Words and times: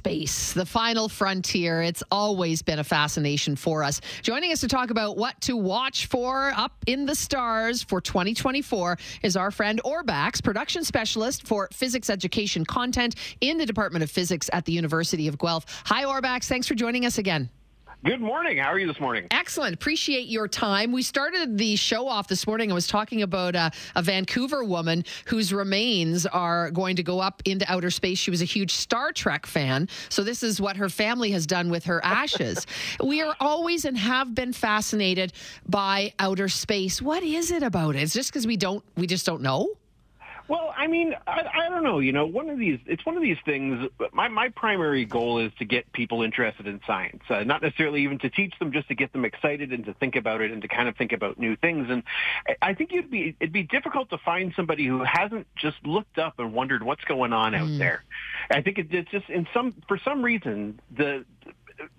space, 0.00 0.54
the 0.54 0.64
final 0.64 1.10
frontier. 1.10 1.82
It's 1.82 2.02
always 2.10 2.62
been 2.62 2.78
a 2.78 2.84
fascination 2.84 3.54
for 3.54 3.84
us. 3.84 4.00
Joining 4.22 4.50
us 4.50 4.60
to 4.60 4.68
talk 4.68 4.88
about 4.88 5.18
what 5.18 5.38
to 5.42 5.58
watch 5.58 6.06
for 6.06 6.52
up 6.56 6.72
in 6.86 7.04
the 7.04 7.14
stars 7.14 7.82
for 7.82 8.00
2024 8.00 8.96
is 9.22 9.36
our 9.36 9.50
friend 9.50 9.78
Orbax, 9.84 10.42
production 10.42 10.84
specialist 10.84 11.46
for 11.46 11.68
physics 11.70 12.08
education 12.08 12.64
content 12.64 13.14
in 13.42 13.58
the 13.58 13.66
Department 13.66 14.02
of 14.02 14.10
Physics 14.10 14.48
at 14.54 14.64
the 14.64 14.72
University 14.72 15.28
of 15.28 15.36
Guelph. 15.38 15.66
Hi, 15.84 16.04
Orbax. 16.04 16.44
Thanks 16.44 16.66
for 16.66 16.74
joining 16.74 17.04
us 17.04 17.18
again. 17.18 17.50
Good 18.02 18.22
morning. 18.22 18.56
How 18.56 18.72
are 18.72 18.78
you 18.78 18.86
this 18.86 18.98
morning? 18.98 19.26
Excellent. 19.30 19.74
Appreciate 19.74 20.26
your 20.26 20.48
time. 20.48 20.90
We 20.90 21.02
started 21.02 21.58
the 21.58 21.76
show 21.76 22.08
off 22.08 22.28
this 22.28 22.46
morning. 22.46 22.70
I 22.70 22.74
was 22.74 22.86
talking 22.86 23.20
about 23.20 23.54
a, 23.54 23.70
a, 23.94 24.00
Vancouver 24.00 24.64
woman 24.64 25.04
whose 25.26 25.52
remains 25.52 26.24
are 26.24 26.70
going 26.70 26.96
to 26.96 27.02
go 27.02 27.20
up 27.20 27.42
into 27.44 27.70
outer 27.70 27.90
space. 27.90 28.16
She 28.18 28.30
was 28.30 28.40
a 28.40 28.46
huge 28.46 28.72
Star 28.72 29.12
Trek 29.12 29.44
fan. 29.44 29.86
So, 30.08 30.22
this 30.22 30.42
is 30.42 30.62
what 30.62 30.78
her 30.78 30.88
family 30.88 31.30
has 31.32 31.46
done 31.46 31.68
with 31.68 31.84
her 31.84 32.02
ashes. 32.02 32.66
we 33.04 33.20
are 33.20 33.36
always 33.38 33.84
and 33.84 33.98
have 33.98 34.34
been 34.34 34.54
fascinated 34.54 35.34
by 35.68 36.14
outer 36.18 36.48
space. 36.48 37.02
What 37.02 37.22
is 37.22 37.50
it 37.50 37.62
about 37.62 37.96
it? 37.96 38.02
It's 38.02 38.14
just 38.14 38.32
because 38.32 38.46
we 38.46 38.56
don't, 38.56 38.82
we 38.96 39.06
just 39.06 39.26
don't 39.26 39.42
know? 39.42 39.74
Well, 40.50 40.74
I 40.76 40.88
mean, 40.88 41.14
I, 41.28 41.44
I 41.54 41.68
don't 41.68 41.84
know. 41.84 42.00
You 42.00 42.10
know, 42.10 42.26
one 42.26 42.50
of 42.50 42.58
these, 42.58 42.80
it's 42.84 43.06
one 43.06 43.16
of 43.16 43.22
these 43.22 43.36
things. 43.44 43.88
My 44.12 44.26
my 44.26 44.48
primary 44.48 45.04
goal 45.04 45.38
is 45.38 45.52
to 45.60 45.64
get 45.64 45.92
people 45.92 46.24
interested 46.24 46.66
in 46.66 46.80
science, 46.88 47.22
uh, 47.30 47.44
not 47.44 47.62
necessarily 47.62 48.02
even 48.02 48.18
to 48.18 48.30
teach 48.30 48.58
them, 48.58 48.72
just 48.72 48.88
to 48.88 48.96
get 48.96 49.12
them 49.12 49.24
excited 49.24 49.72
and 49.72 49.84
to 49.84 49.94
think 49.94 50.16
about 50.16 50.40
it 50.40 50.50
and 50.50 50.60
to 50.62 50.66
kind 50.66 50.88
of 50.88 50.96
think 50.96 51.12
about 51.12 51.38
new 51.38 51.54
things. 51.54 51.86
And 51.88 52.02
I 52.60 52.74
think 52.74 52.92
it'd 52.92 53.12
be 53.12 53.36
it'd 53.38 53.52
be 53.52 53.62
difficult 53.62 54.10
to 54.10 54.18
find 54.18 54.52
somebody 54.56 54.86
who 54.86 55.04
hasn't 55.04 55.46
just 55.54 55.76
looked 55.86 56.18
up 56.18 56.40
and 56.40 56.52
wondered 56.52 56.82
what's 56.82 57.04
going 57.04 57.32
on 57.32 57.54
out 57.54 57.68
mm. 57.68 57.78
there. 57.78 58.02
I 58.50 58.60
think 58.60 58.78
it, 58.78 58.88
it's 58.90 59.10
just 59.12 59.30
in 59.30 59.46
some 59.54 59.72
for 59.86 59.98
some 59.98 60.20
reason 60.20 60.80
the 60.90 61.24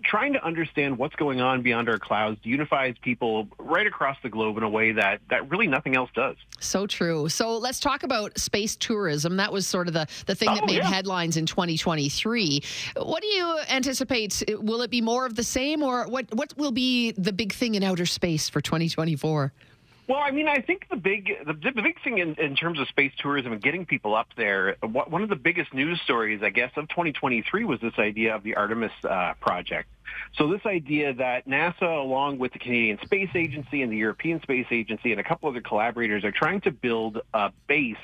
trying 0.03 0.33
to 0.33 0.43
understand 0.43 0.97
what's 0.97 1.15
going 1.15 1.41
on 1.41 1.61
beyond 1.61 1.89
our 1.89 1.99
clouds 1.99 2.39
unifies 2.43 2.95
people 3.01 3.47
right 3.57 3.87
across 3.87 4.17
the 4.23 4.29
globe 4.29 4.57
in 4.57 4.63
a 4.63 4.69
way 4.69 4.91
that, 4.91 5.21
that 5.29 5.49
really 5.49 5.67
nothing 5.67 5.95
else 5.95 6.09
does. 6.13 6.35
So 6.59 6.87
true. 6.87 7.29
So 7.29 7.57
let's 7.57 7.79
talk 7.79 8.03
about 8.03 8.37
space 8.39 8.75
tourism. 8.75 9.37
That 9.37 9.51
was 9.51 9.67
sort 9.67 9.87
of 9.87 9.93
the, 9.93 10.07
the 10.25 10.35
thing 10.35 10.49
oh, 10.49 10.55
that 10.55 10.65
made 10.65 10.77
yeah. 10.77 10.87
headlines 10.87 11.37
in 11.37 11.45
2023. 11.45 12.61
What 12.97 13.21
do 13.21 13.27
you 13.27 13.59
anticipate? 13.69 14.43
Will 14.49 14.81
it 14.81 14.91
be 14.91 15.01
more 15.01 15.25
of 15.25 15.35
the 15.35 15.43
same, 15.43 15.83
or 15.83 16.07
what, 16.07 16.33
what 16.33 16.53
will 16.57 16.71
be 16.71 17.11
the 17.11 17.33
big 17.33 17.53
thing 17.53 17.75
in 17.75 17.83
outer 17.83 18.05
space 18.05 18.49
for 18.49 18.61
2024? 18.61 19.53
Well, 20.07 20.19
I 20.19 20.31
mean, 20.31 20.47
I 20.47 20.59
think 20.59 20.87
the 20.89 20.97
big 20.97 21.31
the, 21.45 21.53
the 21.53 21.81
big 21.81 22.01
thing 22.03 22.17
in, 22.17 22.35
in 22.35 22.55
terms 22.55 22.79
of 22.79 22.87
space 22.87 23.13
tourism 23.19 23.53
and 23.53 23.61
getting 23.61 23.85
people 23.85 24.15
up 24.15 24.27
there, 24.35 24.75
one 24.81 25.21
of 25.21 25.29
the 25.29 25.35
biggest 25.35 25.73
news 25.73 26.01
stories, 26.01 26.41
I 26.43 26.49
guess, 26.49 26.71
of 26.75 26.89
2023 26.89 27.63
was 27.65 27.79
this 27.79 27.93
idea 27.97 28.35
of 28.35 28.43
the 28.43 28.55
Artemis 28.55 28.91
uh, 29.07 29.33
project. 29.39 29.87
So 30.37 30.49
this 30.49 30.65
idea 30.65 31.13
that 31.13 31.47
NASA, 31.47 31.83
along 31.83 32.39
with 32.39 32.51
the 32.51 32.59
Canadian 32.59 32.99
Space 33.05 33.29
Agency 33.35 33.81
and 33.81 33.91
the 33.91 33.97
European 33.97 34.41
Space 34.41 34.67
Agency 34.71 35.11
and 35.11 35.21
a 35.21 35.23
couple 35.23 35.49
other 35.49 35.61
collaborators, 35.61 36.23
are 36.25 36.31
trying 36.31 36.61
to 36.61 36.71
build 36.71 37.21
a 37.33 37.51
base 37.67 37.95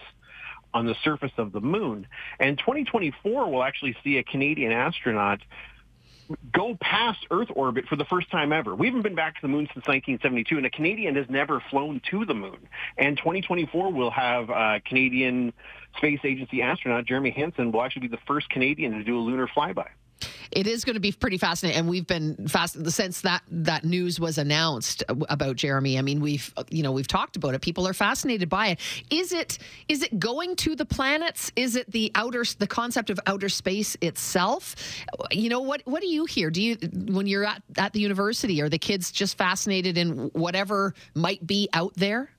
on 0.73 0.85
the 0.85 0.95
surface 1.03 1.31
of 1.37 1.51
the 1.51 1.61
moon. 1.61 2.07
And 2.39 2.57
2024 2.57 3.49
will 3.49 3.63
actually 3.63 3.95
see 4.03 4.17
a 4.17 4.23
Canadian 4.23 4.71
astronaut 4.71 5.41
go 6.53 6.78
past 6.80 7.20
Earth 7.31 7.50
orbit 7.56 7.86
for 7.88 7.95
the 7.95 8.06
first 8.06 8.30
time 8.31 8.52
ever. 8.52 8.75
We 8.75 8.88
haven't 8.88 9.03
been 9.03 9.16
back 9.16 9.36
to 9.36 9.42
the 9.42 9.47
moon 9.47 9.66
since 9.73 9.88
1972, 9.88 10.58
and 10.58 10.66
a 10.66 10.70
Canadian 10.70 11.16
has 11.16 11.25
never 11.30 11.61
flown 11.70 12.02
to 12.11 12.25
the 12.25 12.33
moon. 12.33 12.67
And 12.97 13.17
2024 13.17 13.92
will 13.92 14.11
have 14.11 14.50
a 14.50 14.81
Canadian 14.86 15.53
Space 15.98 16.20
Agency 16.23 16.61
astronaut 16.61 17.05
Jeremy 17.05 17.31
Hansen 17.31 17.72
will 17.72 17.81
actually 17.81 18.03
be 18.03 18.16
the 18.16 18.22
first 18.28 18.50
Canadian 18.50 18.94
to 18.94 19.03
do 19.03 19.17
a 19.17 19.22
lunar 19.22 19.48
flyby 19.48 19.88
it 20.51 20.67
is 20.67 20.83
going 20.83 20.95
to 20.95 20.99
be 20.99 21.11
pretty 21.11 21.37
fascinating 21.37 21.79
and 21.79 21.89
we've 21.89 22.07
been 22.07 22.47
fast 22.47 22.89
since 22.91 23.21
that 23.21 23.41
that 23.49 23.83
news 23.83 24.19
was 24.19 24.37
announced 24.37 25.03
about 25.29 25.55
Jeremy 25.55 25.97
I 25.97 26.01
mean 26.01 26.19
we've 26.19 26.53
you 26.69 26.83
know 26.83 26.91
we've 26.91 27.07
talked 27.07 27.35
about 27.35 27.53
it. 27.53 27.61
People 27.61 27.87
are 27.87 27.93
fascinated 27.93 28.49
by 28.49 28.67
it. 28.67 28.80
Is 29.09 29.33
it 29.33 29.58
is 29.87 30.03
it 30.03 30.19
going 30.19 30.55
to 30.58 30.75
the 30.75 30.86
planets? 30.86 31.52
Is 31.55 31.75
it 31.75 31.92
the 31.92 32.11
outer 32.15 32.43
the 32.58 32.67
concept 32.67 33.09
of 33.09 33.19
outer 33.25 33.49
space 33.49 33.97
itself? 34.02 34.75
You 35.31 35.49
know 35.49 35.61
what 35.61 35.81
what 35.86 36.02
do 36.02 36.08
you 36.08 36.25
hear? 36.25 36.49
Do 36.49 36.61
you 36.61 36.77
when 37.08 37.27
you're 37.27 37.45
at 37.45 37.61
at 37.77 37.93
the 37.93 37.99
university 37.99 38.61
are 38.61 38.69
the 38.69 38.80
kids 38.80 39.11
just 39.11 39.37
fascinated 39.37 39.97
in 39.97 40.30
whatever 40.33 40.93
might 41.13 41.45
be 41.45 41.69
out 41.73 41.93
there 41.95 42.30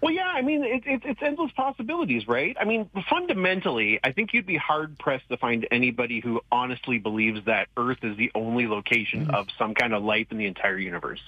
well, 0.00 0.12
yeah, 0.12 0.28
I 0.28 0.42
mean, 0.42 0.64
it, 0.64 0.82
it, 0.86 1.02
it's 1.04 1.22
endless 1.22 1.52
possibilities, 1.52 2.26
right? 2.28 2.56
I 2.60 2.64
mean, 2.64 2.90
fundamentally, 3.08 4.00
I 4.02 4.12
think 4.12 4.32
you'd 4.32 4.46
be 4.46 4.56
hard 4.56 4.98
pressed 4.98 5.28
to 5.28 5.36
find 5.36 5.66
anybody 5.70 6.20
who 6.20 6.40
honestly 6.50 6.98
believes 6.98 7.44
that 7.46 7.68
Earth 7.76 7.98
is 8.02 8.16
the 8.16 8.30
only 8.34 8.66
location 8.66 9.26
mm-hmm. 9.26 9.34
of 9.34 9.48
some 9.58 9.74
kind 9.74 9.94
of 9.94 10.02
life 10.02 10.28
in 10.30 10.38
the 10.38 10.46
entire 10.46 10.78
universe. 10.78 11.22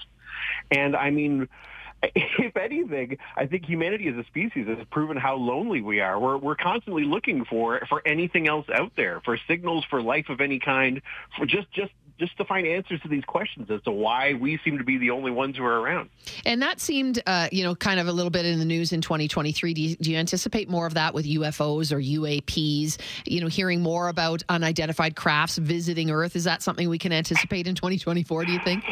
And 0.71 0.95
I 0.95 1.09
mean, 1.09 1.47
if 2.03 2.55
anything, 2.55 3.17
I 3.35 3.47
think 3.47 3.65
humanity 3.65 4.07
as 4.07 4.15
a 4.15 4.23
species 4.25 4.67
has 4.67 4.77
proven 4.91 5.17
how 5.17 5.35
lonely 5.35 5.81
we 5.81 5.99
are. 5.99 6.19
We're 6.19 6.37
we're 6.37 6.55
constantly 6.55 7.03
looking 7.03 7.45
for 7.45 7.81
for 7.89 8.01
anything 8.05 8.47
else 8.47 8.67
out 8.73 8.91
there, 8.95 9.21
for 9.25 9.37
signals 9.47 9.85
for 9.89 10.01
life 10.01 10.29
of 10.29 10.41
any 10.41 10.59
kind, 10.59 11.01
for 11.37 11.45
just 11.45 11.71
just 11.71 11.91
just 12.19 12.37
to 12.37 12.45
find 12.45 12.65
answers 12.65 12.99
to 13.01 13.07
these 13.07 13.23
questions 13.25 13.69
as 13.69 13.81
to 13.83 13.91
why 13.91 14.33
we 14.33 14.59
seem 14.63 14.77
to 14.77 14.83
be 14.83 14.97
the 14.97 15.11
only 15.11 15.31
ones 15.31 15.57
who 15.57 15.63
are 15.63 15.79
around. 15.79 16.09
And 16.45 16.61
that 16.61 16.79
seemed, 16.79 17.21
uh, 17.25 17.47
you 17.51 17.63
know, 17.63 17.75
kind 17.75 17.99
of 17.99 18.07
a 18.07 18.11
little 18.11 18.29
bit 18.29 18.45
in 18.45 18.59
the 18.59 18.65
news 18.65 18.91
in 18.91 19.01
2023. 19.01 19.73
Do 19.73 19.81
you, 19.81 19.95
do 19.95 20.11
you, 20.11 20.17
anticipate 20.17 20.69
more 20.69 20.87
of 20.87 20.95
that 20.95 21.13
with 21.13 21.25
UFOs 21.25 21.91
or 21.91 21.99
UAPs? 21.99 22.97
You 23.25 23.41
know, 23.41 23.47
hearing 23.47 23.81
more 23.81 24.07
about 24.09 24.43
unidentified 24.49 25.15
crafts 25.15 25.57
visiting 25.57 26.09
Earth. 26.09 26.35
Is 26.35 26.45
that 26.45 26.61
something 26.61 26.89
we 26.89 26.97
can 26.97 27.13
anticipate 27.13 27.67
in 27.67 27.75
2024? 27.75 28.45
Do 28.45 28.51
you 28.51 28.59
think? 28.63 28.83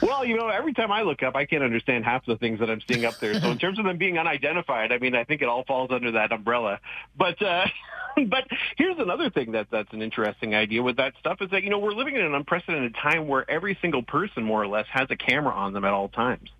Well, 0.00 0.24
you 0.24 0.36
know, 0.36 0.48
every 0.48 0.72
time 0.72 0.90
I 0.90 1.02
look 1.02 1.22
up, 1.22 1.36
I 1.36 1.44
can't 1.44 1.62
understand 1.62 2.04
half 2.04 2.24
the 2.24 2.36
things 2.36 2.60
that 2.60 2.70
I'm 2.70 2.80
seeing 2.88 3.04
up 3.04 3.18
there. 3.18 3.38
So 3.38 3.50
in 3.50 3.58
terms 3.58 3.78
of 3.78 3.84
them 3.84 3.98
being 3.98 4.18
unidentified, 4.18 4.92
I 4.92 4.98
mean, 4.98 5.14
I 5.14 5.24
think 5.24 5.42
it 5.42 5.48
all 5.48 5.64
falls 5.64 5.90
under 5.90 6.12
that 6.12 6.32
umbrella. 6.32 6.80
But 7.16 7.40
uh, 7.42 7.66
but 8.28 8.46
here's 8.76 8.98
another 8.98 9.30
thing 9.30 9.52
that 9.52 9.68
that's 9.70 9.92
an 9.92 10.02
interesting 10.02 10.54
idea 10.54 10.82
with 10.82 10.96
that 10.96 11.14
stuff 11.18 11.38
is 11.40 11.50
that 11.50 11.62
you 11.62 11.70
know 11.70 11.78
we're 11.78 11.92
living 11.92 12.16
in 12.16 12.22
an 12.22 12.34
unprecedented 12.34 12.69
time 12.90 13.28
where 13.28 13.48
every 13.50 13.78
single 13.80 14.02
person 14.02 14.44
more 14.44 14.62
or 14.62 14.68
less 14.68 14.86
has 14.92 15.08
a 15.10 15.16
camera 15.16 15.52
on 15.52 15.72
them 15.72 15.84
at 15.84 15.92
all 15.92 16.08
times. 16.08 16.50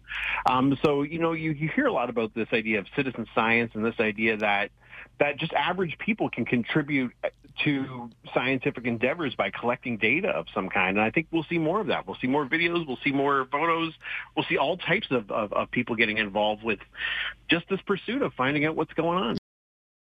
Um, 0.47 0.77
so 0.85 1.03
you 1.03 1.19
know 1.19 1.33
you, 1.33 1.53
you 1.53 1.69
hear 1.69 1.87
a 1.87 1.93
lot 1.93 2.11
about 2.11 2.35
this 2.35 2.49
idea 2.53 2.81
of 2.81 2.87
citizen 2.97 3.27
science 3.35 3.73
and 3.75 3.85
this 3.85 3.99
idea 4.01 4.37
that 4.39 4.71
that 5.19 5.37
just 5.37 5.53
average 5.53 5.99
people 5.99 6.31
can 6.31 6.45
contribute 6.45 7.13
to 7.65 8.11
scientific 8.33 8.87
endeavors 8.87 9.35
by 9.35 9.51
collecting 9.51 9.99
data 9.99 10.29
of 10.29 10.47
some 10.55 10.69
kind. 10.69 10.97
And 10.97 11.05
I 11.05 11.11
think 11.11 11.27
we'll 11.31 11.45
see 11.45 11.59
more 11.59 11.81
of 11.81 11.89
that. 11.89 12.07
We'll 12.07 12.17
see 12.17 12.27
more 12.27 12.47
videos. 12.47 12.87
We'll 12.87 12.99
see 13.05 13.13
more 13.13 13.47
photos. 13.53 13.93
We'll 14.35 14.47
see 14.49 14.57
all 14.57 14.79
types 14.79 15.09
of, 15.11 15.31
of, 15.31 15.53
of 15.53 15.71
people 15.71 15.95
getting 15.97 16.19
involved 16.19 16.63
with 16.63 16.79
just 17.49 17.69
this 17.69 17.81
pursuit 17.83 18.23
of 18.23 18.33
finding 18.35 18.65
out 18.65 18.77
what's 18.77 18.95
going 18.95 19.19
on. 19.19 19.40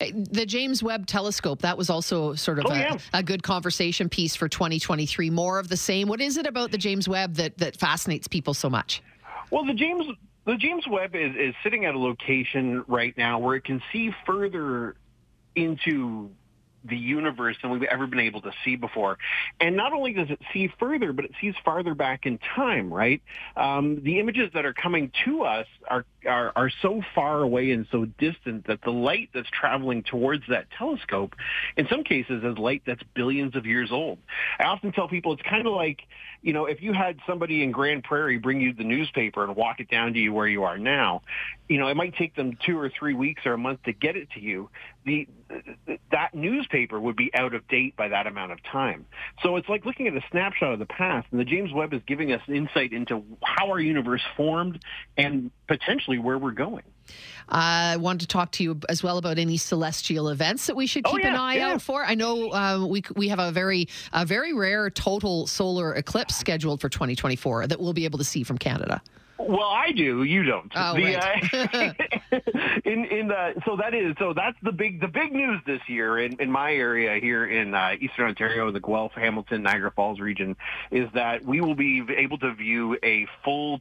Uh, 0.01 0.07
the 0.15 0.47
James 0.47 0.83
Webb 0.83 1.07
Telescope, 1.07 1.63
that 1.63 1.77
was 1.77 1.91
also 1.91 2.35
sort 2.35 2.59
of 2.59 2.67
oh, 2.69 2.73
a, 2.73 2.79
yeah. 2.79 2.99
a, 3.13 3.23
good 3.23 3.43
conversation 3.43 4.09
piece 4.09 4.35
for 4.35 4.49
2023. 4.49 5.31
More 5.31 5.59
of 5.59 5.69
the 5.69 5.77
same. 5.77 6.09
What 6.09 6.21
is 6.21 6.37
it 6.37 6.47
about 6.47 6.71
the 6.71 6.79
James 6.79 7.09
Webb 7.09 7.35
that, 7.35 7.59
that 7.59 7.77
fascinates 7.77 8.27
people 8.27 8.55
so 8.55 8.71
much? 8.71 9.03
Well, 9.51 9.65
the 9.65 9.75
James 9.75 10.07
the 10.47 10.57
James 10.57 10.85
Webb 10.89 11.15
is, 11.15 11.35
is 11.37 11.55
sitting 11.63 11.85
at 11.85 11.95
a 11.95 11.99
location 11.99 12.85
right 12.89 13.17
now 13.17 13.39
where 13.39 13.57
it 13.57 13.65
can 13.65 13.83
see 13.93 14.11
further 14.27 14.97
into 15.55 16.31
the 16.85 16.97
universe 16.97 17.57
than 17.63 17.71
we've 17.71 17.83
ever 17.85 18.07
been 18.07 18.21
able 18.21 18.41
to 18.43 18.53
see 18.65 18.77
before. 18.77 19.19
And 19.61 19.77
not 19.77 19.93
only 19.93 20.13
does 20.13 20.31
it 20.31 20.41
see 20.53 20.71
further, 20.79 21.13
but 21.13 21.25
it 21.25 21.33
sees 21.41 21.55
farther 21.65 21.95
back 21.95 22.27
in 22.27 22.39
time, 22.39 22.93
right? 22.93 23.23
Um, 23.57 24.03
the 24.03 24.19
images 24.19 24.51
that 24.55 24.65
are 24.65 24.73
coming 24.73 25.13
to 25.25 25.43
us 25.43 25.67
are, 25.89 26.05
are, 26.27 26.53
are 26.57 26.71
so 26.83 27.03
far 27.15 27.41
away 27.41 27.71
and 27.71 27.87
so 27.91 28.07
distant 28.19 28.67
that 28.67 28.83
the 28.83 28.91
light 28.91 29.31
that's 29.35 29.51
traveling 29.51 30.03
towards 30.03 30.45
that 30.49 30.67
telescope, 30.77 31.35
in 31.77 31.87
some 31.89 32.05
cases, 32.05 32.43
is 32.45 32.59
light 32.59 32.83
that's 32.87 33.03
billions 33.15 33.57
of 33.57 33.67
years 33.67 33.91
old. 33.93 34.19
I 34.59 34.65
often 34.65 34.93
tell 34.93 35.09
people 35.09 35.33
it's 35.33 35.43
kind 35.43 35.67
of 35.67 35.75
like, 35.75 36.01
you 36.43 36.53
know, 36.53 36.67
if 36.67 36.81
you 36.81 36.93
had 36.93 37.19
somebody 37.27 37.63
in 37.63 37.71
Grande 37.73 38.03
Prairie 38.03 38.39
bring 38.39 38.61
you 38.61 38.73
the 38.73 38.85
newspaper 38.85 39.45
and 39.45 39.55
walk 39.55 39.81
it 39.81 39.91
down 39.91 40.15
to 40.15 40.19
you 40.19 40.33
where 40.33 40.49
you 40.49 40.65
are 40.65 40.79
now, 40.79 41.23
you 41.69 41.79
know, 41.79 41.89
it 41.89 41.97
might 41.97 42.17
take 42.17 42.35
them 42.35 42.57
two 42.65 42.79
or 42.79 42.91
three 42.91 43.15
weeks 43.15 43.43
or 43.45 43.53
a 43.53 43.59
month 43.59 43.83
to 43.85 43.93
get 43.93 44.17
it 44.17 44.31
to 44.33 44.41
you. 44.41 44.71
The 45.05 45.29
that 46.11 46.35
newspaper 46.35 46.99
would 46.99 47.17
be 47.17 47.31
out 47.35 47.55
of 47.55 47.67
date 47.69 47.97
by 47.97 48.09
that 48.09 48.27
amount 48.27 48.53
of 48.53 48.63
time. 48.63 49.07
So 49.43 49.57
it's 49.57 49.69
like 49.69 49.85
looking 49.85 50.07
at 50.07 50.15
a 50.15 50.23
snapshot 50.31 50.73
of 50.73 50.79
the 50.79 50.87
past, 50.87 51.29
and 51.31 51.41
the 51.41 51.45
James 51.45 51.73
Webb 51.73 51.93
is 51.93 52.03
giving 52.07 52.33
us 52.33 52.41
insight 52.49 52.93
into 52.93 53.25
how 53.43 53.71
our 53.71 53.81
universe 53.81 54.23
formed 54.37 54.83
and 55.17 55.51
potentially 55.67 56.19
where 56.19 56.39
we're 56.39 56.51
going. 56.51 56.83
I 57.49 57.97
wanted 57.97 58.21
to 58.21 58.27
talk 58.29 58.53
to 58.53 58.63
you 58.63 58.81
as 58.89 59.03
well 59.03 59.19
about 59.19 59.39
any 59.39 59.57
celestial 59.57 60.29
events 60.29 60.67
that 60.67 60.77
we 60.77 60.87
should 60.87 61.07
oh, 61.07 61.13
keep 61.13 61.25
oh, 61.25 61.29
yeah, 61.29 61.35
an 61.35 61.41
eye 61.41 61.57
yeah. 61.57 61.69
out 61.69 61.83
for. 61.83 62.05
I 62.05 62.15
know 62.15 62.53
um, 62.53 62.89
we 62.89 63.03
we 63.17 63.29
have 63.29 63.41
a 63.41 63.51
very 63.51 63.89
a 64.13 64.25
very 64.25 64.53
rare 64.53 64.91
total 64.91 65.47
solar 65.47 65.95
eclipse 65.95 66.37
scheduled 66.37 66.81
for 66.81 66.89
2024 66.89 67.67
that 67.67 67.81
we'll 67.81 67.93
be 67.93 68.05
able 68.05 68.19
to 68.19 68.25
see 68.25 68.45
from 68.45 68.59
Canada. 68.59 69.03
Well, 69.49 69.69
I 69.69 69.93
do. 69.93 70.23
You 70.23 70.43
don't. 70.45 70.71
Oh, 70.75 70.95
the, 70.95 71.15
right. 71.17 71.55
uh, 71.55 72.41
in 72.85 73.05
in 73.07 73.29
the 73.29 73.55
so 73.65 73.77
that 73.77 73.95
is 73.95 74.15
so 74.19 74.33
that's 74.35 74.57
the 74.63 74.73
big 74.73 75.01
the 75.01 75.09
big 75.09 75.33
news 75.33 75.61
this 75.67 75.81
year 75.89 76.19
in, 76.19 76.41
in 76.41 76.51
my 76.51 76.73
area 76.75 77.19
here 77.21 77.47
in 77.47 77.75
uh, 77.75 77.93
Eastern 78.01 78.29
Ontario, 78.29 78.71
the 78.71 78.81
Guelph, 78.81 79.13
Hamilton, 79.13 79.63
Niagara 79.63 79.91
Falls 79.93 80.21
region, 80.21 80.57
is 80.91 81.09
that 81.15 81.45
we 81.45 81.61
will 81.61 81.75
be 81.75 82.03
able 82.17 82.39
to 82.39 82.53
view 82.55 82.99
a 83.03 83.27
full 83.45 83.81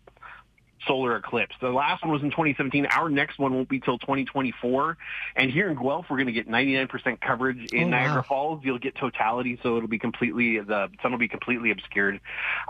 solar 0.88 1.18
eclipse. 1.18 1.54
The 1.60 1.70
last 1.70 2.04
one 2.04 2.12
was 2.14 2.22
in 2.24 2.30
2017. 2.30 2.86
Our 2.86 3.10
next 3.10 3.38
one 3.38 3.54
won't 3.54 3.68
be 3.68 3.82
till 3.82 3.98
2024. 4.00 4.98
And 5.36 5.52
here 5.52 5.70
in 5.70 5.76
Guelph, 5.76 6.06
we're 6.10 6.16
going 6.18 6.28
to 6.28 6.32
get 6.34 6.48
99% 6.48 7.20
coverage. 7.20 7.74
In 7.74 7.88
Oh, 7.88 7.90
Niagara 7.90 8.16
wow. 8.16 8.22
Falls, 8.22 8.62
you'll 8.64 8.80
get 8.80 8.96
totality, 8.96 9.60
so 9.62 9.76
it'll 9.76 9.90
be 9.90 10.00
completely 10.00 10.60
the 10.60 10.90
sun 11.02 11.12
will 11.12 11.20
be 11.20 11.28
completely 11.28 11.72
obscured. 11.72 12.22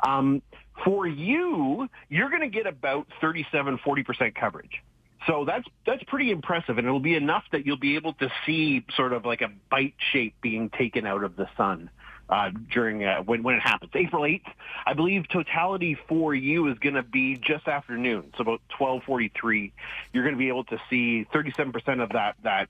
Um, 0.01 0.41
for 0.83 1.07
you, 1.07 1.87
you're 2.09 2.29
going 2.29 2.41
to 2.41 2.49
get 2.49 2.67
about 2.67 3.07
37, 3.21 3.79
40% 3.79 4.35
coverage. 4.35 4.81
So 5.27 5.43
that's 5.45 5.67
that's 5.85 6.03
pretty 6.03 6.31
impressive, 6.31 6.77
and 6.77 6.87
it'll 6.87 7.01
be 7.01 7.15
enough 7.15 7.43
that 7.51 7.65
you'll 7.65 7.77
be 7.77 7.97
able 7.97 8.13
to 8.13 8.31
see 8.45 8.85
sort 8.95 9.11
of 9.11 9.25
like 9.25 9.41
a 9.41 9.49
bite 9.69 9.95
shape 10.13 10.35
being 10.41 10.69
taken 10.69 11.05
out 11.05 11.23
of 11.23 11.35
the 11.35 11.47
sun 11.57 11.89
uh, 12.29 12.51
during 12.71 13.03
uh, 13.03 13.21
when 13.23 13.43
when 13.43 13.55
it 13.55 13.61
happens. 13.61 13.91
April 13.95 14.23
8th, 14.23 14.47
I 14.85 14.93
believe 14.93 15.27
totality 15.27 15.97
for 16.07 16.33
you 16.33 16.71
is 16.71 16.79
going 16.79 16.95
to 16.95 17.03
be 17.03 17.35
just 17.35 17.67
after 17.67 17.97
noon, 17.97 18.31
so 18.37 18.43
about 18.43 18.61
12:43. 18.79 19.71
You're 20.13 20.23
going 20.23 20.35
to 20.35 20.39
be 20.39 20.47
able 20.47 20.63
to 20.65 20.77
see 20.89 21.25
37% 21.33 22.01
of 22.01 22.09
that 22.13 22.35
that 22.43 22.69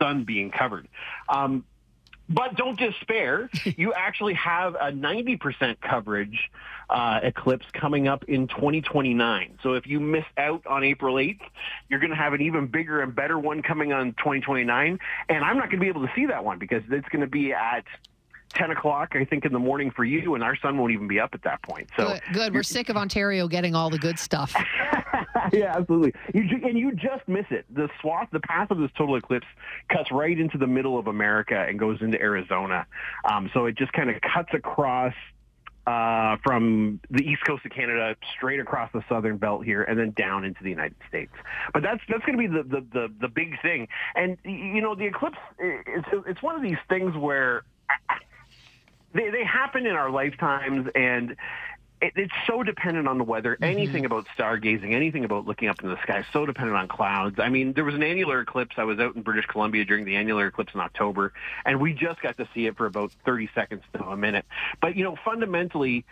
sun 0.00 0.24
being 0.24 0.50
covered. 0.50 0.88
Um, 1.28 1.64
but 2.32 2.56
don't 2.56 2.78
despair. 2.78 3.50
You 3.64 3.94
actually 3.94 4.34
have 4.34 4.74
a 4.74 4.92
90% 4.92 5.80
coverage 5.80 6.50
uh, 6.90 7.20
eclipse 7.22 7.64
coming 7.72 8.06
up 8.06 8.24
in 8.24 8.46
2029. 8.48 9.58
So 9.62 9.72
if 9.74 9.86
you 9.86 9.98
miss 9.98 10.24
out 10.36 10.66
on 10.66 10.84
April 10.84 11.16
8th, 11.16 11.40
you're 11.88 12.00
going 12.00 12.10
to 12.10 12.16
have 12.16 12.32
an 12.32 12.42
even 12.42 12.66
bigger 12.66 13.00
and 13.00 13.14
better 13.14 13.38
one 13.38 13.62
coming 13.62 13.92
on 13.92 14.12
2029. 14.12 14.98
And 15.28 15.44
I'm 15.44 15.56
not 15.56 15.66
going 15.70 15.78
to 15.78 15.80
be 15.80 15.88
able 15.88 16.06
to 16.06 16.12
see 16.14 16.26
that 16.26 16.44
one 16.44 16.58
because 16.58 16.82
it's 16.90 17.08
going 17.08 17.22
to 17.22 17.26
be 17.26 17.52
at 17.52 17.84
10 18.52 18.70
o'clock, 18.70 19.14
I 19.14 19.24
think, 19.24 19.44
in 19.44 19.52
the 19.52 19.58
morning 19.58 19.90
for 19.90 20.04
you, 20.04 20.34
and 20.34 20.42
our 20.42 20.56
sun 20.56 20.78
won't 20.78 20.92
even 20.92 21.08
be 21.08 21.20
up 21.20 21.30
at 21.34 21.42
that 21.42 21.62
point. 21.62 21.88
So 21.96 22.08
good, 22.08 22.22
good. 22.32 22.54
We're 22.54 22.62
sick 22.62 22.88
of 22.88 22.96
Ontario 22.96 23.48
getting 23.48 23.74
all 23.74 23.90
the 23.90 23.98
good 23.98 24.18
stuff. 24.18 24.54
yeah, 25.52 25.76
absolutely. 25.76 26.14
You 26.34 26.48
ju- 26.48 26.66
and 26.66 26.78
you 26.78 26.92
just 26.94 27.26
miss 27.26 27.46
it. 27.50 27.64
The 27.74 27.88
swath, 28.00 28.28
the 28.32 28.40
path 28.40 28.70
of 28.70 28.78
this 28.78 28.90
total 28.96 29.16
eclipse 29.16 29.46
cuts 29.88 30.10
right 30.10 30.38
into 30.38 30.58
the 30.58 30.66
middle 30.66 30.98
of 30.98 31.06
America 31.06 31.64
and 31.68 31.78
goes 31.78 32.00
into 32.00 32.20
Arizona. 32.20 32.86
Um, 33.30 33.50
so 33.52 33.66
it 33.66 33.76
just 33.76 33.92
kind 33.92 34.10
of 34.10 34.16
cuts 34.20 34.50
across 34.52 35.14
uh, 35.86 36.36
from 36.44 37.00
the 37.10 37.22
east 37.22 37.42
coast 37.44 37.64
of 37.66 37.72
Canada 37.72 38.14
straight 38.36 38.60
across 38.60 38.90
the 38.92 39.02
southern 39.08 39.36
belt 39.36 39.64
here, 39.64 39.82
and 39.82 39.98
then 39.98 40.12
down 40.12 40.44
into 40.44 40.62
the 40.62 40.70
United 40.70 40.96
States. 41.08 41.32
But 41.72 41.82
that's 41.82 42.00
that's 42.08 42.24
going 42.24 42.38
to 42.38 42.38
be 42.38 42.46
the, 42.46 42.62
the 42.62 42.86
the 42.92 43.14
the 43.22 43.28
big 43.28 43.60
thing. 43.62 43.88
And 44.14 44.38
you 44.44 44.80
know, 44.80 44.94
the 44.94 45.06
eclipse 45.06 45.38
it's 45.58 46.06
it's 46.26 46.42
one 46.42 46.54
of 46.54 46.62
these 46.62 46.78
things 46.88 47.16
where 47.16 47.64
they 49.14 49.30
they 49.30 49.44
happen 49.44 49.86
in 49.86 49.94
our 49.94 50.10
lifetimes 50.10 50.88
and 50.94 51.36
it, 52.02 52.12
it's 52.16 52.32
so 52.46 52.62
dependent 52.62 53.08
on 53.08 53.16
the 53.16 53.24
weather. 53.24 53.54
Mm-hmm. 53.54 53.64
Anything 53.64 54.04
about 54.04 54.26
stargazing, 54.36 54.92
anything 54.92 55.24
about 55.24 55.46
looking 55.46 55.68
up 55.68 55.82
in 55.82 55.88
the 55.88 56.02
sky, 56.02 56.24
so 56.32 56.44
dependent 56.44 56.76
on 56.76 56.88
clouds. 56.88 57.38
I 57.38 57.48
mean, 57.48 57.72
there 57.72 57.84
was 57.84 57.94
an 57.94 58.02
annular 58.02 58.40
eclipse. 58.40 58.74
I 58.76 58.84
was 58.84 58.98
out 58.98 59.14
in 59.14 59.22
British 59.22 59.46
Columbia 59.46 59.84
during 59.84 60.04
the 60.04 60.16
annular 60.16 60.48
eclipse 60.48 60.74
in 60.74 60.80
October, 60.80 61.32
and 61.64 61.80
we 61.80 61.94
just 61.94 62.20
got 62.20 62.36
to 62.36 62.48
see 62.54 62.66
it 62.66 62.76
for 62.76 62.86
about 62.86 63.12
30 63.24 63.48
seconds 63.54 63.82
to 63.94 64.04
a 64.04 64.16
minute. 64.16 64.44
But, 64.80 64.96
you 64.96 65.04
know, 65.04 65.16
fundamentally, 65.24 66.04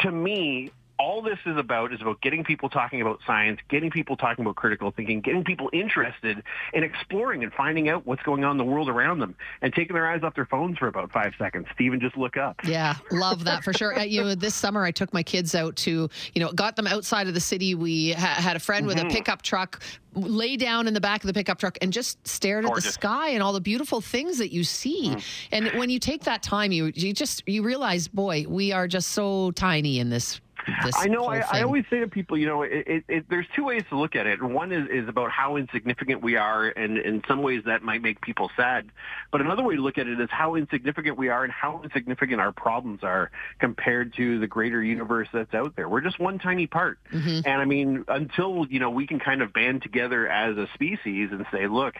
to 0.00 0.12
me, 0.12 0.70
all 1.02 1.20
this 1.20 1.38
is 1.46 1.56
about 1.56 1.92
is 1.92 2.00
about 2.00 2.20
getting 2.20 2.44
people 2.44 2.68
talking 2.68 3.02
about 3.02 3.18
science, 3.26 3.58
getting 3.68 3.90
people 3.90 4.16
talking 4.16 4.44
about 4.44 4.54
critical 4.54 4.92
thinking, 4.92 5.20
getting 5.20 5.42
people 5.42 5.68
interested 5.72 6.44
in 6.72 6.84
exploring 6.84 7.42
and 7.42 7.52
finding 7.52 7.88
out 7.88 8.06
what's 8.06 8.22
going 8.22 8.44
on 8.44 8.52
in 8.52 8.56
the 8.56 8.64
world 8.64 8.88
around 8.88 9.18
them, 9.18 9.34
and 9.62 9.74
taking 9.74 9.94
their 9.94 10.08
eyes 10.08 10.22
off 10.22 10.36
their 10.36 10.46
phones 10.46 10.78
for 10.78 10.86
about 10.86 11.10
five 11.10 11.32
seconds 11.36 11.66
to 11.76 11.82
even 11.82 11.98
just 11.98 12.16
look 12.16 12.36
up. 12.36 12.60
Yeah, 12.62 12.94
love 13.10 13.42
that 13.44 13.64
for 13.64 13.72
sure. 13.72 13.98
Uh, 13.98 14.04
you 14.04 14.22
know, 14.22 14.36
this 14.36 14.54
summer 14.54 14.84
I 14.84 14.92
took 14.92 15.12
my 15.12 15.24
kids 15.24 15.56
out 15.56 15.74
to, 15.76 16.08
you 16.34 16.40
know, 16.40 16.52
got 16.52 16.76
them 16.76 16.86
outside 16.86 17.26
of 17.26 17.34
the 17.34 17.40
city. 17.40 17.74
We 17.74 18.12
ha- 18.12 18.40
had 18.40 18.54
a 18.54 18.60
friend 18.60 18.86
with 18.86 19.00
a 19.00 19.06
pickup 19.06 19.42
truck 19.42 19.82
lay 20.14 20.56
down 20.56 20.86
in 20.86 20.94
the 20.94 21.00
back 21.00 21.24
of 21.24 21.26
the 21.26 21.32
pickup 21.32 21.58
truck 21.58 21.78
and 21.82 21.92
just 21.92 22.24
stared 22.28 22.64
at 22.64 22.74
the 22.74 22.82
sky 22.82 23.30
and 23.30 23.42
all 23.42 23.52
the 23.52 23.60
beautiful 23.60 24.00
things 24.00 24.38
that 24.38 24.52
you 24.52 24.62
see. 24.62 25.16
And 25.50 25.66
when 25.70 25.90
you 25.90 25.98
take 25.98 26.22
that 26.24 26.44
time, 26.44 26.70
you 26.70 26.92
you 26.94 27.12
just 27.12 27.42
you 27.48 27.64
realize, 27.64 28.06
boy, 28.06 28.44
we 28.48 28.70
are 28.70 28.86
just 28.86 29.08
so 29.10 29.50
tiny 29.52 29.98
in 29.98 30.10
this. 30.10 30.40
This 30.84 30.94
I 30.96 31.08
know. 31.08 31.26
I, 31.26 31.38
I 31.50 31.62
always 31.62 31.84
say 31.90 32.00
to 32.00 32.08
people, 32.08 32.38
you 32.38 32.46
know, 32.46 32.62
it, 32.62 32.86
it, 32.86 33.04
it, 33.08 33.24
there's 33.28 33.46
two 33.54 33.64
ways 33.64 33.82
to 33.90 33.98
look 33.98 34.14
at 34.14 34.26
it. 34.26 34.42
One 34.42 34.72
is, 34.72 34.88
is 34.90 35.08
about 35.08 35.30
how 35.30 35.56
insignificant 35.56 36.22
we 36.22 36.36
are, 36.36 36.66
and 36.66 36.98
in 36.98 37.22
some 37.26 37.42
ways 37.42 37.62
that 37.66 37.82
might 37.82 38.02
make 38.02 38.20
people 38.20 38.50
sad. 38.56 38.90
But 39.30 39.40
another 39.40 39.62
way 39.62 39.76
to 39.76 39.82
look 39.82 39.98
at 39.98 40.06
it 40.06 40.20
is 40.20 40.28
how 40.30 40.54
insignificant 40.54 41.18
we 41.18 41.28
are 41.28 41.44
and 41.44 41.52
how 41.52 41.82
insignificant 41.82 42.40
our 42.40 42.52
problems 42.52 43.00
are 43.02 43.30
compared 43.58 44.14
to 44.16 44.38
the 44.38 44.46
greater 44.46 44.82
universe 44.82 45.28
that's 45.32 45.54
out 45.54 45.74
there. 45.76 45.88
We're 45.88 46.00
just 46.00 46.20
one 46.20 46.38
tiny 46.38 46.66
part. 46.66 46.98
Mm-hmm. 47.12 47.40
And 47.44 47.60
I 47.60 47.64
mean, 47.64 48.04
until 48.08 48.66
you 48.68 48.78
know 48.78 48.90
we 48.90 49.06
can 49.06 49.18
kind 49.18 49.42
of 49.42 49.52
band 49.52 49.82
together 49.82 50.28
as 50.28 50.56
a 50.56 50.68
species 50.74 51.30
and 51.32 51.46
say, 51.52 51.66
look. 51.66 51.94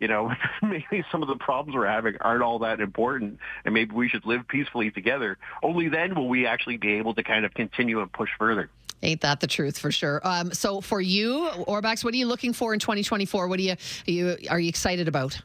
You 0.00 0.08
know, 0.08 0.32
maybe 0.62 1.04
some 1.12 1.22
of 1.22 1.28
the 1.28 1.36
problems 1.36 1.76
we're 1.76 1.86
having 1.86 2.16
aren't 2.20 2.42
all 2.42 2.58
that 2.60 2.80
important, 2.80 3.38
and 3.64 3.74
maybe 3.74 3.94
we 3.94 4.08
should 4.08 4.26
live 4.26 4.48
peacefully 4.48 4.90
together. 4.90 5.38
Only 5.62 5.88
then 5.88 6.14
will 6.14 6.28
we 6.28 6.46
actually 6.46 6.78
be 6.78 6.94
able 6.94 7.14
to 7.14 7.22
kind 7.22 7.44
of 7.44 7.54
continue 7.54 8.00
and 8.00 8.10
push 8.10 8.30
further. 8.38 8.70
Ain't 9.02 9.22
that 9.22 9.40
the 9.40 9.46
truth 9.46 9.78
for 9.78 9.90
sure? 9.90 10.20
Um, 10.24 10.52
so 10.52 10.80
for 10.80 11.00
you, 11.00 11.48
Orbax, 11.66 12.04
what 12.04 12.12
are 12.12 12.18
you 12.18 12.26
looking 12.26 12.52
for 12.52 12.74
in 12.74 12.80
2024? 12.80 13.48
What 13.48 13.58
are 13.58 13.62
you 13.62 13.72
are 13.72 14.10
you 14.10 14.36
are 14.50 14.60
you 14.60 14.68
excited 14.68 15.08
about? 15.08 15.40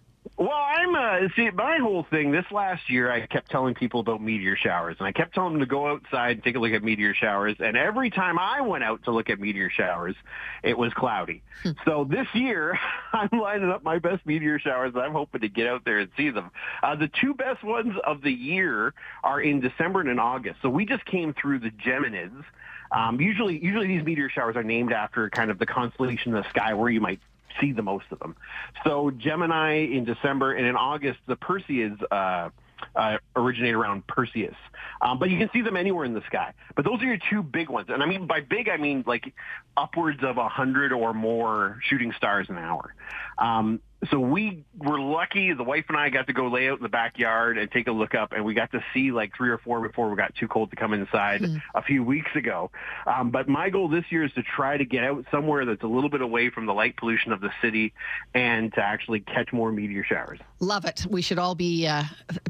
I'm 0.95 1.25
uh, 1.25 1.27
see 1.35 1.49
my 1.51 1.77
whole 1.77 2.03
thing 2.03 2.31
this 2.31 2.45
last 2.51 2.89
year. 2.89 3.11
I 3.11 3.25
kept 3.25 3.51
telling 3.51 3.75
people 3.75 3.99
about 3.99 4.21
meteor 4.21 4.55
showers, 4.55 4.95
and 4.97 5.07
I 5.07 5.11
kept 5.11 5.33
telling 5.33 5.53
them 5.53 5.59
to 5.59 5.65
go 5.65 5.87
outside 5.87 6.37
and 6.37 6.43
take 6.43 6.55
a 6.55 6.59
look 6.59 6.71
at 6.71 6.83
meteor 6.83 7.13
showers. 7.13 7.57
And 7.59 7.75
every 7.75 8.09
time 8.09 8.39
I 8.39 8.61
went 8.61 8.83
out 8.83 9.03
to 9.03 9.11
look 9.11 9.29
at 9.29 9.39
meteor 9.39 9.69
showers, 9.69 10.15
it 10.63 10.77
was 10.77 10.93
cloudy. 10.93 11.43
so 11.83 12.05
this 12.09 12.27
year, 12.33 12.79
I'm 13.13 13.29
lining 13.37 13.69
up 13.69 13.83
my 13.83 13.99
best 13.99 14.25
meteor 14.25 14.57
showers, 14.57 14.93
and 14.93 15.03
I'm 15.03 15.11
hoping 15.11 15.41
to 15.41 15.49
get 15.49 15.67
out 15.67 15.83
there 15.83 15.99
and 15.99 16.09
see 16.15 16.29
them. 16.29 16.51
Uh, 16.81 16.95
the 16.95 17.09
two 17.09 17.33
best 17.33 17.61
ones 17.61 17.95
of 18.05 18.21
the 18.21 18.31
year 18.31 18.93
are 19.23 19.41
in 19.41 19.59
December 19.59 19.99
and 19.99 20.09
in 20.09 20.19
August. 20.19 20.61
So 20.61 20.69
we 20.69 20.85
just 20.85 21.05
came 21.05 21.33
through 21.33 21.59
the 21.59 21.71
Geminids. 21.71 22.43
Um, 22.91 23.19
usually, 23.19 23.61
usually 23.61 23.87
these 23.87 24.05
meteor 24.05 24.29
showers 24.29 24.55
are 24.55 24.63
named 24.63 24.93
after 24.93 25.29
kind 25.29 25.51
of 25.51 25.59
the 25.59 25.65
constellation 25.65 26.33
in 26.33 26.41
the 26.41 26.49
sky 26.49 26.73
where 26.73 26.89
you 26.89 27.01
might 27.01 27.19
see 27.59 27.71
the 27.71 27.81
most 27.81 28.05
of 28.11 28.19
them. 28.19 28.35
So 28.83 29.11
Gemini 29.11 29.85
in 29.85 30.05
December, 30.05 30.53
and 30.53 30.65
in 30.65 30.75
August, 30.75 31.19
the 31.27 31.35
Perseids 31.35 32.01
uh, 32.11 32.49
uh, 32.95 33.17
originate 33.35 33.73
around 33.73 34.05
Perseus. 34.07 34.55
Um, 35.01 35.19
but 35.19 35.29
you 35.29 35.37
can 35.37 35.49
see 35.53 35.61
them 35.61 35.77
anywhere 35.77 36.05
in 36.05 36.13
the 36.13 36.23
sky. 36.27 36.53
But 36.75 36.85
those 36.85 37.01
are 37.01 37.05
your 37.05 37.19
two 37.29 37.43
big 37.43 37.69
ones. 37.69 37.87
And 37.89 38.01
I 38.01 38.05
mean, 38.05 38.27
by 38.27 38.41
big, 38.41 38.69
I 38.69 38.77
mean 38.77 39.03
like 39.05 39.33
upwards 39.77 40.23
of 40.23 40.37
a 40.37 40.47
hundred 40.47 40.91
or 40.91 41.13
more 41.13 41.79
shooting 41.83 42.13
stars 42.17 42.47
an 42.49 42.57
hour. 42.57 42.93
Um, 43.37 43.81
so 44.09 44.19
we 44.19 44.63
were 44.77 44.99
lucky. 44.99 45.53
The 45.53 45.63
wife 45.63 45.85
and 45.89 45.97
I 45.97 46.09
got 46.09 46.27
to 46.27 46.33
go 46.33 46.47
lay 46.47 46.69
out 46.69 46.77
in 46.77 46.83
the 46.83 46.89
backyard 46.89 47.57
and 47.57 47.71
take 47.71 47.87
a 47.87 47.91
look 47.91 48.15
up, 48.15 48.31
and 48.31 48.43
we 48.43 48.53
got 48.53 48.71
to 48.71 48.83
see 48.93 49.11
like 49.11 49.35
three 49.35 49.49
or 49.49 49.57
four 49.57 49.85
before 49.87 50.09
we 50.09 50.15
got 50.15 50.35
too 50.35 50.47
cold 50.47 50.69
to 50.71 50.75
come 50.75 50.93
inside 50.93 51.45
a 51.73 51.81
few 51.81 52.03
weeks 52.03 52.31
ago. 52.35 52.71
Um, 53.05 53.29
but 53.29 53.47
my 53.47 53.69
goal 53.69 53.87
this 53.87 54.05
year 54.09 54.23
is 54.23 54.31
to 54.33 54.43
try 54.43 54.77
to 54.77 54.85
get 54.85 55.03
out 55.03 55.25
somewhere 55.31 55.65
that's 55.65 55.83
a 55.83 55.87
little 55.87 56.09
bit 56.09 56.21
away 56.21 56.49
from 56.49 56.65
the 56.65 56.73
light 56.73 56.97
pollution 56.97 57.31
of 57.31 57.41
the 57.41 57.51
city, 57.61 57.93
and 58.33 58.73
to 58.73 58.81
actually 58.81 59.21
catch 59.21 59.51
more 59.53 59.71
meteor 59.71 60.03
showers. 60.03 60.39
Love 60.59 60.85
it. 60.85 61.05
We 61.09 61.21
should 61.21 61.39
all 61.39 61.55
be 61.55 61.87
uh, 61.87 62.03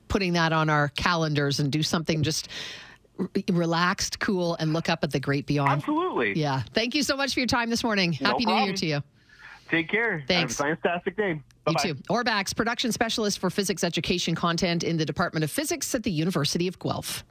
putting 0.08 0.34
that 0.34 0.54
on 0.54 0.70
our 0.70 0.90
calendars 0.90 1.60
and 1.60 1.72
do 1.72 1.84
something 1.84 2.24
just 2.24 2.48
r- 3.20 3.30
relaxed, 3.52 4.20
cool, 4.20 4.56
and 4.56 4.74
look 4.74 4.90
up 4.90 5.04
at 5.04 5.12
the 5.12 5.20
great 5.20 5.46
beyond. 5.46 5.72
Absolutely. 5.72 6.38
Yeah. 6.40 6.64
Thank 6.74 6.96
you 6.96 7.04
so 7.04 7.16
much 7.16 7.34
for 7.34 7.40
your 7.40 7.48
time 7.48 7.70
this 7.70 7.84
morning. 7.84 8.18
No 8.22 8.30
Happy 8.30 8.46
New 8.46 8.56
Year 8.56 8.74
to 8.74 8.86
you. 8.86 9.04
Take 9.70 9.90
care. 9.90 10.24
Thanks. 10.28 10.58
Have 10.60 10.68
a 10.68 10.76
fantastic 10.76 11.18
day. 11.18 11.30
You 11.30 11.44
Bye-bye. 11.66 11.82
too. 11.82 11.96
Orbax, 12.10 12.56
production 12.56 12.92
specialist 12.92 13.40
for 13.40 13.50
physics 13.50 13.84
education 13.84 14.36
content 14.36 14.84
in 14.84 14.98
the 14.98 15.06
Department 15.06 15.44
of 15.44 15.52
Physics 15.52 15.94
at 15.96 16.04
the 16.04 16.12
University 16.12 16.68
of 16.68 16.78
Guelph. 16.80 17.24